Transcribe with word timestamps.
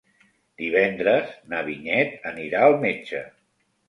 Divendres 0.61 1.35
na 1.51 1.59
Vinyet 1.67 2.25
anirà 2.31 2.63
al 2.69 2.79
metge. 2.87 3.23